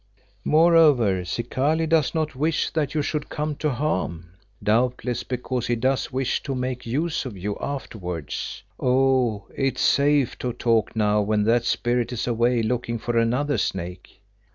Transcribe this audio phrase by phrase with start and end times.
[0.45, 4.31] Moreover, Zikali does not wish that you should come to harm,
[4.63, 9.45] doubtless because he does wish to make use of you afterwards—oh!
[9.55, 14.21] it's safe to talk now when that spirit is away looking for another snake.